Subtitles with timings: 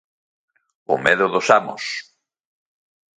[0.93, 1.83] ¡O medo dos amos!